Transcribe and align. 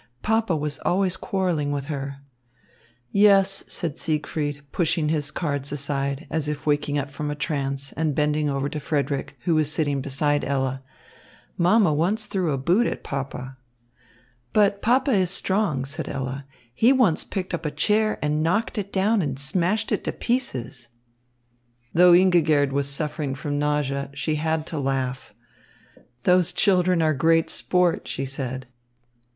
"Papa 0.23 0.55
was 0.57 0.79
always 0.79 1.15
quarrelling 1.15 1.71
with 1.71 1.85
her." 1.85 2.21
"Yes," 3.11 3.63
said 3.67 3.99
Siegfried, 3.99 4.63
pushing 4.71 5.09
his 5.09 5.29
cards 5.29 5.71
aside, 5.71 6.25
as 6.31 6.47
if 6.47 6.65
waking 6.65 6.97
up 6.97 7.11
from 7.11 7.29
a 7.29 7.35
trance, 7.35 7.91
and 7.91 8.15
bending 8.15 8.49
over 8.49 8.67
to 8.67 8.79
Frederick, 8.79 9.37
who 9.41 9.53
was 9.53 9.71
sitting 9.71 10.01
beside 10.01 10.43
Ella, 10.43 10.81
"mamma 11.55 11.93
once 11.93 12.25
threw 12.25 12.51
a 12.51 12.57
boot 12.57 12.87
at 12.87 13.03
papa." 13.03 13.57
"But 14.53 14.81
papa 14.81 15.11
is 15.11 15.29
strong," 15.29 15.85
said 15.85 16.09
Ella. 16.09 16.47
"He 16.73 16.91
once 16.91 17.23
picked 17.23 17.53
up 17.53 17.63
a 17.63 17.69
chair 17.69 18.17
and 18.23 18.41
knocked 18.41 18.79
it 18.79 18.91
down 18.91 19.21
and 19.21 19.37
smashed 19.39 19.91
it 19.91 20.03
to 20.05 20.11
pieces." 20.11 20.87
Though 21.93 22.13
Ingigerd 22.13 22.71
was 22.73 22.89
suffering 22.89 23.35
from 23.35 23.59
nausea, 23.59 24.09
she 24.15 24.33
had 24.41 24.65
to 24.65 24.79
laugh. 24.79 25.31
"Those 26.23 26.51
children 26.53 27.03
are 27.03 27.13
great 27.13 27.51
sport," 27.51 28.07
she 28.07 28.25
said. 28.25 28.65